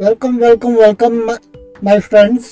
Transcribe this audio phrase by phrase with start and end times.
[0.00, 1.14] Welcome welcome welcome
[1.84, 2.44] my friends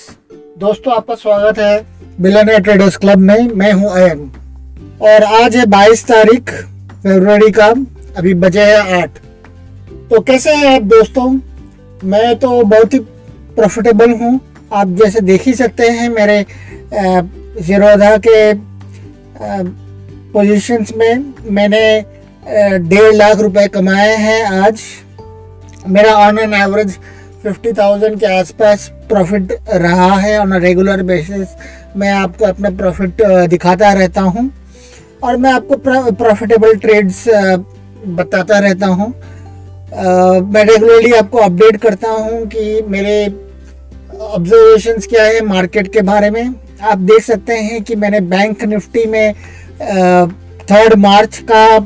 [0.58, 1.86] दोस्तों, आपका स्वागत है
[2.20, 4.20] बिलनियर ट्रेडर्स क्लब में। मैं हूँ अयन।
[5.02, 6.50] और आज है 22 तारीख,
[7.04, 7.66] फरवरी का।
[8.18, 9.18] अभी बजे है आठ।
[10.10, 11.28] तो कैसे हैं आप दोस्तों?
[12.04, 14.40] मैं तो बहुत ही प्रॉफिटेबल हूँ।
[14.72, 16.44] आप जैसे देख ही सकते हैं मेरे
[17.62, 18.52] जीरोधा के
[20.32, 22.00] पोजीशंस में मैंने
[22.88, 24.82] डेढ़ लाख रुपए कमाए हैं आज।
[25.88, 26.98] मेरा on an average
[27.46, 31.48] fifty thousand के आसपास प्रॉफिट रहा है ऑन रेगुलर बेसिस
[31.96, 34.50] मैं आपको अपना प्रॉफिट दिखाता रहता हूँ
[35.24, 35.76] और मैं आपको
[36.12, 37.22] प्रॉफिटेबल ट्रेड्स
[38.18, 39.08] बताता रहता हूँ।
[40.44, 43.26] मैं रेगुलरली आपको अपडेट करता हूँ कि मेरे
[44.20, 49.04] ऑब्जर्वेशंस क्या है मार्केट के बारे में। आप देख सकते हैं कि मैंने बैंक निफ्टी
[49.06, 49.34] में
[50.70, 51.78] थर्ड मार्च का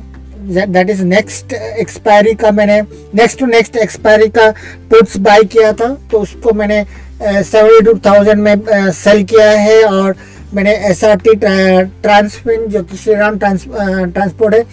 [0.50, 2.80] दैट इज़ नेक्स्ट एक्सपायरी का मैंने
[3.14, 4.50] नेक्स्ट टू नेक्स्ट एक्सपायरी का
[4.90, 6.84] पुट्स बाय किया था तो उसको मैंने
[7.22, 10.14] सेवेंटी टू थाउज़ेंड में सेल किया है और
[10.54, 14.64] मैंने एस आर टी ट्रांसफिन जो कि श्री राम ट्रांसपोर्ट है,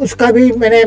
[0.00, 0.82] उसका भी मैंने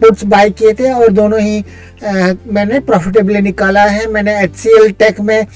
[0.00, 1.64] पुट्स बाय किए थे और दोनों ही
[2.04, 5.46] मैंने प्रॉफिटेबली निकाला है। मैंने एच सी एल टेक में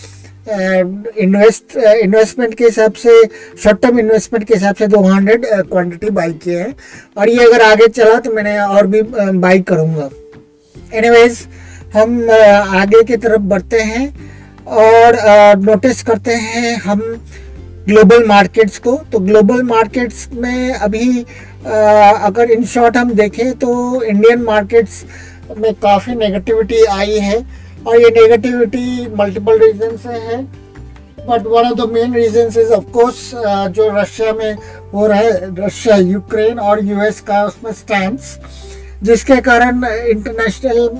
[0.48, 3.22] इन्वेस्ट इन्वेस्टमेंट के हिसाब से
[3.62, 6.74] शॉर्ट टर्म इन्वेस्टमेंट के हिसाब से दो हंड्रेड क्वान्टिटी बाई किए हैं।
[7.18, 10.08] और ये अगर आगे चला तो मैंने और भी बाई करूँगा।
[10.94, 11.46] एनीवेज
[11.94, 14.06] हम आगे की तरफ़ बढ़ते हैं
[14.66, 15.18] और
[15.60, 17.00] नोटिस करते हैं हम
[17.88, 21.24] ग्लोबल मार्केट्स को। तो ग्लोबल मार्केट्स में अभी
[21.66, 25.04] अगर इन शॉर्ट हम देखें तो इंडियन मार्केट्स
[25.58, 30.42] में काफ़ी नेगेटिविटी आई है। और ये नेगेटिविटी मल्टीपल रीजन से है
[31.28, 33.30] but one of the main reason is of course
[33.76, 34.54] जो रशिया में
[34.92, 38.18] हो रहा है रशिया यूक्रेन और यूएस का उसमें स्टैंड
[39.02, 40.90] जिसके कारण इंटरनेशनल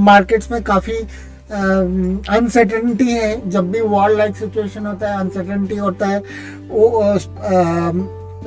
[0.00, 0.96] मार्केट्स में काफ़ी
[1.50, 6.18] अनसर्टेनिटी है। जब भी वॉर लाइक सिचुएशन होता है अनसर्टेनिटी होता है,
[6.70, 6.88] वो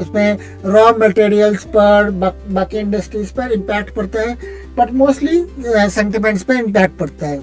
[0.01, 2.09] उसमें रॉ मटेरियल्स पर,
[2.49, 4.35] बाकी इंडस्ट्रीज़ पर इम्पैक्ट पड़ता है
[4.77, 5.45] बट मोस्टली
[5.89, 7.39] सेंटिमेंट्स पर इम्पैक्ट पड़ता है।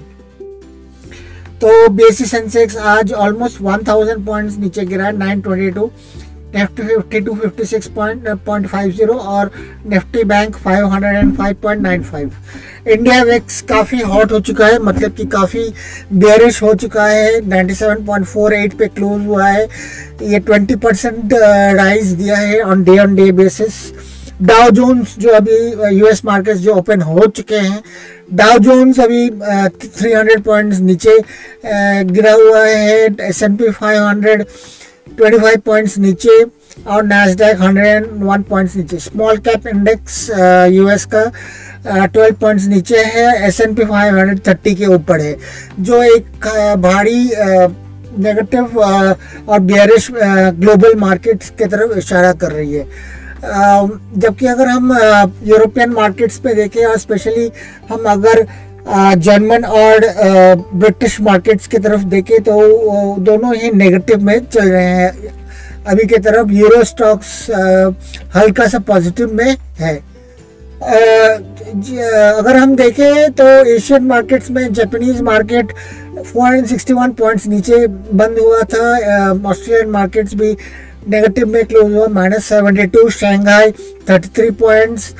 [1.61, 5.87] तो बीएससी सेंसेक्स आज ऑलमोस्ट 1000 पॉइंट्स नीचे गिरा है 922
[6.55, 9.51] Nifty fifty two fifty six point point five zero और
[9.87, 12.31] Nifty bank five hundred and five point nine five
[12.87, 15.67] India VIX काफ़ी हॉट हो चुका है मतलब कि काफ़ी
[16.23, 19.67] बेरिश हो चुका है ninety seven point four eight पे क्लोज हुआ है.
[20.23, 23.81] ये ट्वेंटी परसेंट राइज दिया है on day on day basis
[24.41, 25.55] Dow Jones जो अभी
[25.97, 27.81] यूएस मार्केट जो ओपन हो चुके हैं
[28.33, 31.17] डाउ जोन्स अभी थ्री हंड्रेड पॉइंट्स नीचे
[32.11, 34.43] गिरा हुआ है S and P five hundred
[35.17, 36.43] twenty points नीचे,
[36.87, 40.29] और Nasdaq hundred and one points नीचे। स्मॉल कैप इंडेक्स
[40.71, 41.25] यूएस का
[42.05, 45.35] ट्वेल्व पॉइंट्स नीचे है S and P five hundred thirty के ऊपर है।
[45.79, 46.47] जो एक
[46.81, 47.23] भारी
[48.17, 52.87] नेगेटिव और बियरिश ग्लोबल मार्केट्स की तरफ़ इशारा कर रही है।
[53.41, 54.91] जबकि अगर हम
[55.47, 57.51] यूरोपियन मार्केट्स पे देखें, और स्पेशली
[57.89, 58.45] हम अगर
[59.17, 60.05] जर्मन और
[60.75, 62.53] ब्रिटिश मार्केट्स की तरफ़ देखें तो
[63.21, 65.11] दोनों ही नेगेटिव में चल रहे हैं।
[65.87, 67.49] अभी की तरफ़ यूरो स्टॉक्स
[68.35, 69.95] हल्का सा पॉजिटिव में है।
[70.81, 75.73] अगर हम देखें तो एशियन मार्केट्स में जापानीज मार्केट
[76.27, 78.85] 461 पॉइंट्स नीचे बंद हुआ था।
[79.49, 80.55] ऑस्ट्रेलियन मार्केट्स भी
[81.07, 83.71] नेगेटिव में क्लोज हुआ minus seventy two Shanghai
[84.09, 85.13] thirty three points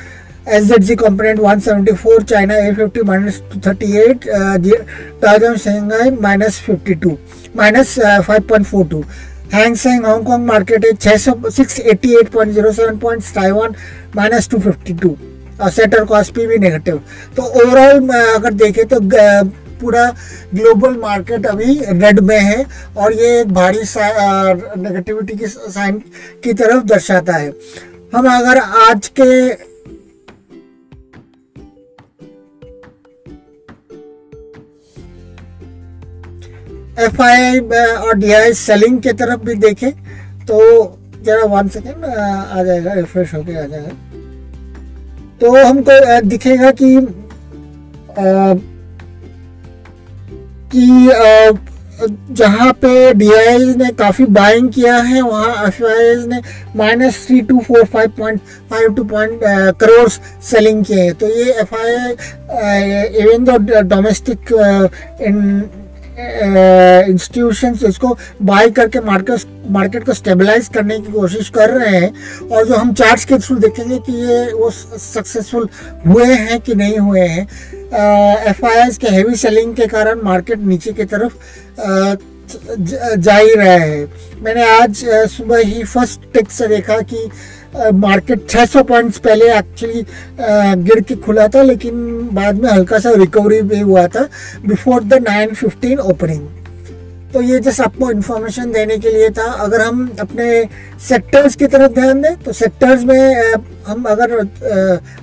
[0.48, 4.28] S Z G component one seventy four China A fifty minus thirty eight
[5.22, 7.16] thousand Shanghai minus fifty two
[7.56, 9.04] minus five point four two
[9.52, 13.74] Hang Seng Hong Kong market है छः सौ six eighty eight point zero seven point Taiwan
[14.16, 15.16] minus two fifty two
[15.60, 17.00] और सेटर Kospi भी negative
[17.36, 19.00] तो overall अगर देखें तो
[19.80, 20.04] पूरा
[20.54, 22.64] ग्लोबल मार्केट अभी रेड में है
[22.96, 23.82] और ये एक भारी
[24.82, 25.98] नेगेटिविटी की साइन
[26.44, 27.52] की तरफ़ दर्शाता है।
[28.14, 29.30] हम अगर आज के
[37.04, 39.90] एफ़ आई और डी आई सेलिंग की तरफ़ भी देखें
[40.46, 40.56] तो
[41.22, 43.90] जरा वन सेकेंड आ जाएगा रिफ्रेश होके आ जाएगा।
[45.40, 46.96] तो हमको दिखेगा कि
[50.74, 50.84] कि
[52.34, 53.28] जहाँ पे डी
[53.76, 55.82] ने काफ़ी बाइंग किया है, वहाँ एफ़
[56.28, 56.40] ने
[56.76, 58.40] minus three two four five point
[58.70, 59.40] five two point
[59.80, 61.94] crore selling किए हैं। तो ये एफ़ आई
[62.58, 64.52] आई इवन दो डोमेस्टिक
[67.08, 69.40] इंस्टीट्यूशन इसको बाय करके मार्केट
[69.70, 72.12] मार्केट को स्टेबलाइज करने की कोशिश कर रहे हैं,
[72.48, 75.68] और जो हम चार्ट्स के थ्रू देखेंगे कि ये वो सक्सेसफुल
[76.06, 77.46] हुए हैं कि नहीं हुए हैं।
[77.90, 81.32] एफ़ के हैवी सेलिंग के कारण मार्केट नीचे की तरफ़
[83.18, 84.04] जा ही रहा है।
[84.42, 87.30] मैंने आज सुबह ही फ़र्स्ट टिक से देखा कि
[87.94, 90.04] मार्केट 600 पॉइंट्स पहले एक्चुअली
[90.84, 94.28] गिर के खुला था, लेकिन बाद में हल्का सा रिकवरी भी हुआ था
[94.66, 96.48] बिफोर द 915 ओपनिंग
[97.32, 100.46] तो ये जस्ट आपको इन्फॉर्मेशन देने के लिए था। अगर हम अपने
[101.08, 103.54] सेक्टर्स की तरफ़ ध्यान दें तो सेक्टर्स में
[103.86, 104.38] हम अगर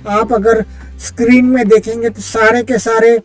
[0.08, 0.64] आप अगर
[0.98, 3.18] स्क्रीन में देखेंगे तो सारे के सारे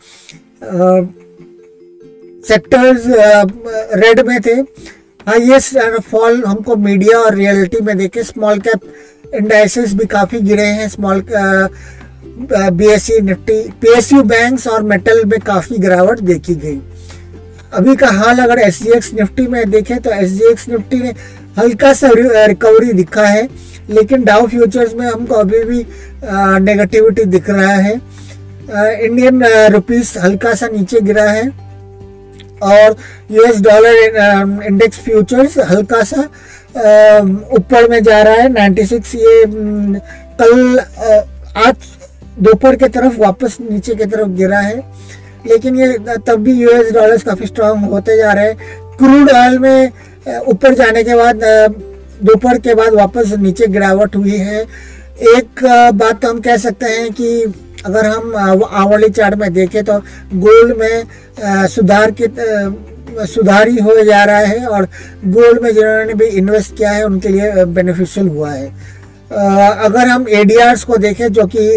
[2.48, 3.04] सेक्टर्स
[3.98, 4.54] रेड में थे।
[5.28, 8.80] हाईएस्ट फॉल हमको मीडिया और रियलिटी में देखे। स्मॉल कैप
[9.36, 11.24] इंडाइसिस भी काफ़ी गिरे हैं। Small
[12.72, 16.80] B S C Nifty P S U bank और मेटल में काफ़ी गिरावट देखी गई।
[17.74, 18.82] अभी का हाल अगर एस
[19.14, 21.14] निफ्टी में देखें तो एस निफ्टी ने
[21.58, 23.48] हल्का सा रिकवरी दिखा है,
[23.90, 25.86] लेकिन डाउ फ्यूचर्स में हमको अभी भी
[26.62, 27.94] नेगेटिविटी दिख रहा है।
[29.02, 31.48] इंडियन रुपीस हल्का सा नीचे गिरा है,
[32.64, 32.96] और
[33.32, 36.22] यूएस डॉलर इंडेक्स फ्यूचर्स हल्का सा
[37.54, 39.44] ऊपर में जा रहा है 96 ये
[40.40, 40.80] कल
[41.60, 41.76] आज
[42.40, 44.78] दोपहर के तरफ़ वापस नीचे की तरफ़ गिरा है,
[45.46, 45.98] लेकिन ये,
[46.28, 49.92] तब भी यूएस डॉलर्स काफ़ी स्ट्रांग होते जा रहे हैं। क्रूड ऑयल में
[50.28, 51.44] ऊपर जाने के बाद
[52.24, 54.62] दोपहर के बाद वापस नीचे गिरावट हुई है।
[55.30, 55.64] एक
[55.96, 57.54] बात तो हम कह सकते हैं कि
[57.86, 60.00] अगर हम आवली चार्ट में देखें तो
[60.40, 62.28] गोल्ड में सुधार के
[63.28, 64.86] सुधार ही हो जा रहा है और
[65.26, 68.68] गोल्ड में जिन्होंने भी इन्वेस्ट किया है, उनके लिए बेनिफिशियल हुआ है।
[69.86, 71.70] अगर हम एडीआर्स को देखें जो कि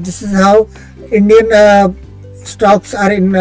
[0.00, 0.64] this is how
[1.12, 1.94] Indian
[2.48, 3.32] stocks are in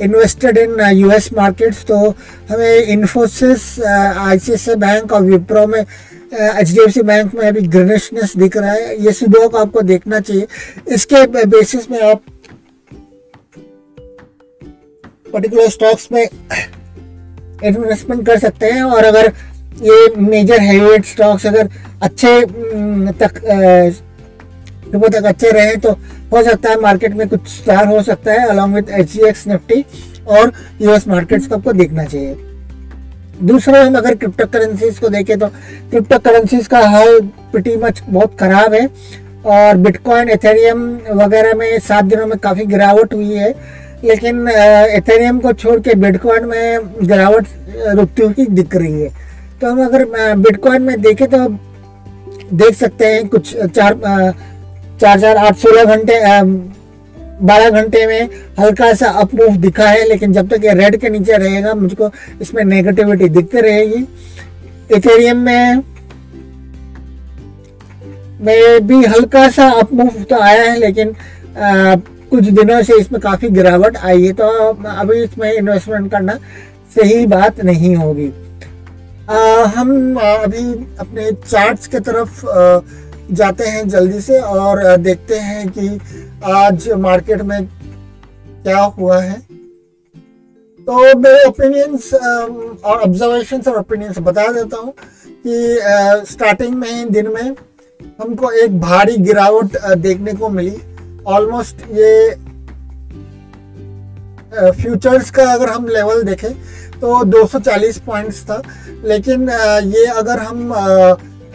[0.00, 2.14] invested in US markets तो
[2.50, 8.36] हमें इन्फोसिस आईसीआईसीआई बैंक और विप्रो में H D F C bank में अभी ग्रीनिशनेस
[8.36, 10.46] दिख रहा है। ये सुबह को आपको देखना चाहिए।
[10.94, 12.22] इसके बेसिस में आप
[15.32, 19.32] पर्टिकुलर स्टॉक्स में इन्वेस्टमेंट कर सकते हैं और अगर
[19.82, 21.68] ये मेजर हैवीवेट स्टॉक्स अगर
[22.02, 22.40] अच्छे
[23.20, 23.40] तक
[24.92, 25.98] सुबह तक अच्छे रहे तो
[26.32, 29.84] हो सकता है मार्केट में कुछ सुधार हो सकता है अलॉन्ग विद एचजीएक्स निफ्टी
[30.28, 30.52] और
[30.82, 32.36] यूएस मार्केट्स को आपको देखना चाहिए।
[33.42, 35.46] दूसरा, हम अगर क्रिप्टो करेंसीज को देखें तो
[35.90, 37.20] क्रिप्टो करेंसीज का हाल
[37.52, 38.86] प्रिटी मच बहुत खराब है
[39.46, 40.80] और बिटकॉइन एथेरियम
[41.14, 43.54] वगैरह में सात दिनों में काफ़ी गिरावट हुई है,
[44.04, 47.46] लेकिन एथेरियम को छोड़ के बिटकॉइन में गिरावट
[47.88, 49.08] रुकती हुई दिख रही है।
[49.60, 51.48] तो हम अगर बिटकॉइन में देखें तो
[52.54, 53.94] देख सकते हैं कुछ चार
[55.00, 56.20] चार चार आठ सोलह घंटे
[57.46, 58.28] बारह घंटे में
[58.58, 62.10] हल्का सा अप मूव दिखा है लेकिन जब तक ये रेड के नीचे रहेगा मुझको
[62.42, 64.06] इसमें नेगेटिविटी दिखती रहेगी।
[64.90, 65.82] इथेरियम में
[68.40, 71.94] में भी हल्का सा अप मूव तो आया है लेकिन आ,
[72.30, 74.48] कुछ दिनों से इसमें काफ़ी गिरावट आई है तो
[74.86, 76.38] अभी इसमें इन्वेस्टमेंट करना
[76.94, 78.30] सही बात नहीं होगी।
[79.74, 80.64] हम अभी
[81.00, 82.80] अपने चार्ट्स के तरफ़ आ,
[83.30, 85.88] जाते हैं जल्दी से और देखते हैं कि
[86.46, 89.38] आज मार्केट में क्या हुआ है।
[90.86, 94.92] तो मेरे ओपिनियंस और ऑब्जर्वेशन और ओपिनियंस बता देता हूँ
[95.46, 97.54] कि स्टार्टिंग में ही, दिन में
[98.20, 100.76] हमको एक भारी गिरावट देखने को मिली।
[101.26, 102.34] ऑलमोस्ट ये
[104.72, 106.52] फ्यूचर्स का अगर हम लेवल देखें
[107.00, 108.62] तो 240 पॉइंट्स था।
[109.04, 109.48] लेकिन
[109.86, 110.72] ये अगर हम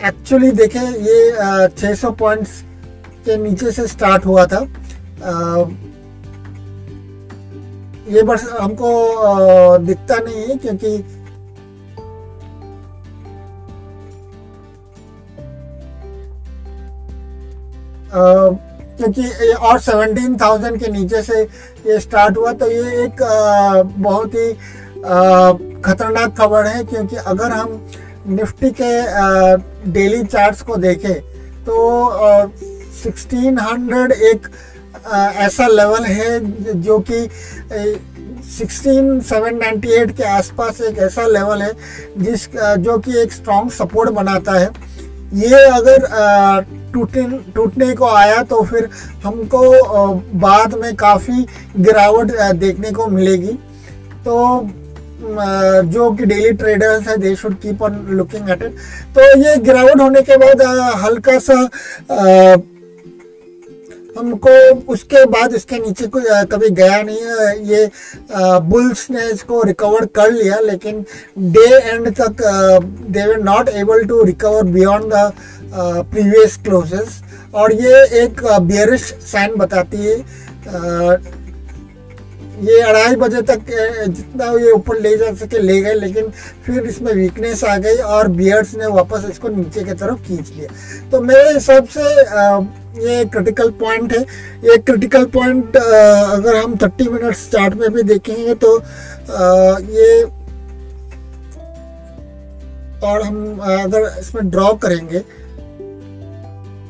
[0.05, 2.62] एक्चुअली देखें, ये 600 पॉइंट्स
[3.25, 4.60] के नीचे से स्टार्ट हुआ था।
[8.10, 8.89] ये बस हमको
[9.79, 10.98] दिखता नहीं है क्योंकि
[18.98, 21.41] क्योंकि और सेवनटीन थाउज़ेंड के नीचे से
[21.88, 23.24] ये स्टार्ट हुआ तो ये एक
[23.98, 24.51] बहुत ही
[25.81, 27.69] खतरनाक खबर है क्योंकि अगर हम
[28.27, 28.92] निफ्टी के
[29.92, 31.13] डेली चार्ट्स को देखें
[31.65, 31.75] तो
[33.03, 34.48] सिक्सटीन हंड्रेड एक
[35.13, 37.27] ऐसा लेवल है जो कि
[38.50, 41.72] सिक्सटीन सेवन नाइन्टी एट के आसपास एक ऐसा लेवल है
[42.18, 44.70] जिस जो कि एक स्ट्रॉन्ग सपोर्ट बनाता है।
[45.36, 46.06] ये अगर
[46.94, 48.89] टूटने टूटने को आया तो फिर
[49.24, 49.62] हमको
[50.39, 51.46] बाद में काफ़ी
[51.77, 53.53] गिरावट देखने को मिलेगी।
[54.25, 54.36] तो
[55.24, 58.75] जो कि डेली ट्रेडर्स है they should keep on looking at it
[59.15, 60.62] तो ये गिरावट होने के बाद
[61.03, 61.56] हल्का सा
[64.18, 64.50] हमको
[64.94, 67.89] उसके बाद इसके नीचे कोई कभी गया नहीं है। ये
[68.70, 71.06] बुल्स ने इसको रिकवर कर लिया, लेकिन
[71.51, 72.44] डे एंड तक
[73.10, 75.32] they were not able to recover beyond the
[76.12, 77.22] previous closes
[77.53, 80.18] और ये एक बियरिश साइन बताती है
[82.63, 83.62] ये अढ़ाई बजे तक
[84.10, 86.29] जितना ये ऊपर ले जा सके, ले गए, लेकिन
[86.65, 90.70] फिर इसमें वीकनेस आ गई और बियर्ड्स ने वापस इसको नीचे की तरफ़ खींच लिया।
[91.12, 92.01] तो मेरे हिसाब से
[93.01, 94.22] ये क्रिटिकल पॉइंट है।
[94.63, 98.77] ये क्रिटिकल पॉइंट अगर हम 30 मिनट्स चार्ट में भी देखेंगे तो
[99.91, 100.24] ये
[103.03, 105.20] और हम अगर इसमें ड्रॉ करेंगे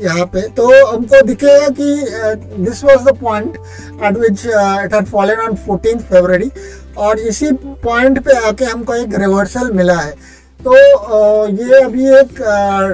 [0.02, 3.58] यहाँ पे। तो हमको दिखेगा कि this was the point
[4.04, 6.52] at which it had fallen on fourteen February
[6.98, 7.52] और इसी
[7.84, 10.12] पॉइंट पे आके हमको एक रिवर्सल मिला है।
[10.60, 12.38] तो uh, ये अभी एक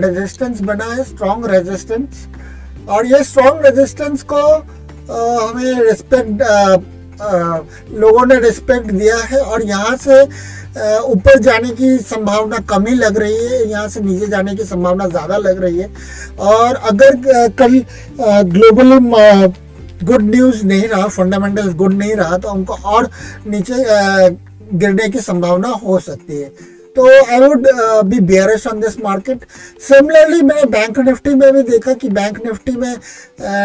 [0.03, 2.27] रेजिस्टेंस uh, बना है स्ट्रॉन्ग रेजिस्टेंस
[2.89, 6.41] और ये स्ट्रॉन्ग रेजिस्टेंस को uh, हमें रिस्पेक्ट
[7.21, 10.21] लोगों ने रिस्पेक्ट दिया है और यहाँ से
[11.03, 15.07] ऊपर जाने की संभावना कम ही लग रही है, यहाँ से नीचे जाने की संभावना
[15.07, 15.89] ज़्यादा लग रही है।
[16.39, 17.77] और अगर कल
[18.49, 18.97] ग्लोबल
[20.03, 23.09] गुड न्यूज़ नहीं रहा फंडामेंटल गुड नहीं रहा तो उनको और
[23.47, 23.83] नीचे
[24.73, 26.51] गिरने की संभावना हो सकती है।
[26.99, 27.67] तो I would
[28.05, 29.43] be bearish on this market
[29.81, 32.95] similarly मैंने बैंक निफ्टी में भी देखा कि बैंक निफ्टी में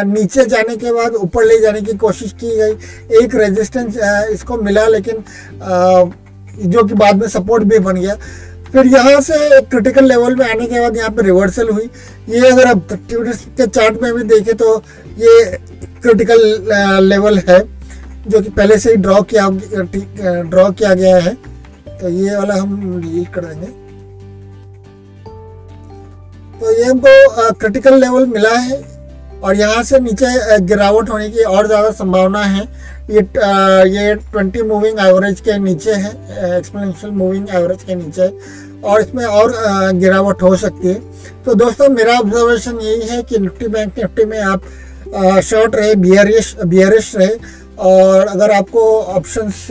[0.07, 3.97] नीचे जाने के बाद, ऊपर ले जाने की कोशिश की गई। एक रेजिस्टेंस
[4.33, 5.25] इसको मिला, लेकिन
[6.71, 8.14] जो कि बाद में सपोर्ट भी बन गया।
[8.73, 11.88] फिर यहाँ से एक क्रिटिकल लेवल में आने के बाद यहाँ पे रिवर्सल हुई।
[12.29, 14.76] ये अगर आप के चार्ट में भी देखें तो
[15.19, 15.45] ये
[16.03, 17.59] क्रिटिकल लेवल है,
[18.29, 19.49] जो कि पहले से ही ड्रॉ किया
[20.45, 21.37] ड्रॉ किया गया है।
[22.04, 23.66] तो ये वाला हम डिलीट कर देंगे
[26.54, 28.82] तो ये हमको क्रिटिकल लेवल मिला है
[29.42, 32.62] और यहाँ से नीचे गिरावट होने की और ज़्यादा संभावना है।
[33.11, 33.20] ये
[33.90, 36.12] ये ट्वेंटी मूविंग एवरेज के नीचे है
[36.58, 38.28] एक्सपोनेंशियल मूविंग एवरेज के नीचे
[38.82, 39.52] और इसमें और
[39.94, 40.94] गिरावट हो सकती है।
[41.44, 46.56] तो दोस्तों, मेरा ऑब्जर्वेशन यही है कि निफ्टी बैंक, निफ्टी में आप शॉर्ट रहे बियरिश
[46.66, 47.37] बियरिश रहे
[47.82, 49.66] और अगर आपको ऑप्शंस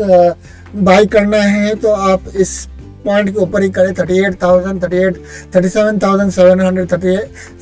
[0.75, 2.67] बाई करना है तो आप इस
[3.05, 5.17] पॉइंट के ऊपर ही करें thirty eight thousand thirty eight
[5.55, 7.15] thirty seven thousand seven hundred thirty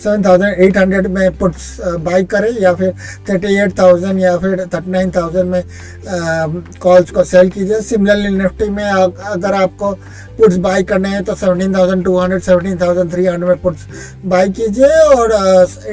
[0.04, 1.66] seven thousand eight hundred में पुट्स
[2.06, 2.94] बाई करें या फिर
[3.30, 5.64] थर्टी एट थाउज़ेंड या फिर थर्टी नाइन थाउज़ेंड में
[6.82, 9.92] कॉल्स uh, को सेल कीजिए। सिमिलरली निफ्टी में अगर आपको
[10.38, 13.86] पुट्स बाई करने हैं तो seventeen thousand two hundred seventeen thousand three hundred में पुट्स
[14.26, 15.34] बाई कीजिए और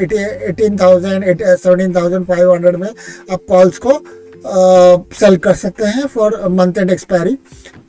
[0.03, 4.01] eighteen thousand seventeen thousand five hundred में आप कॉल्स को
[4.47, 7.35] सेल कर सकते हैं फॉर मंथ एंड एक्सपायरी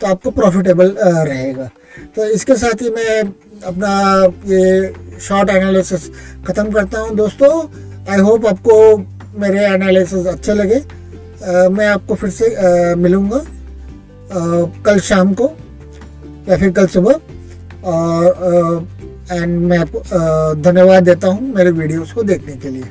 [0.01, 1.70] तो आपको प्रॉफिटेबल रहेगा।
[2.15, 3.22] तो इसके साथ ही मैं
[3.68, 3.91] अपना
[4.48, 6.10] ये शॉर्ट एनालिसिस
[6.48, 7.51] ख़त्म करता हूँ। दोस्तों
[8.12, 8.75] आई होप आपको
[9.39, 13.41] मेरे एनालिसिस अच्छे लगे। आ, मैं आपको फिर से मिलूँगा
[14.86, 15.51] कल शाम को
[16.50, 17.20] या फिर कल सुबह।
[17.86, 18.88] और
[19.32, 20.00] एंड मैं आपको
[20.62, 22.84] धन्यवाद देता हूँ मेरे वीडियोस को देखने के लिए।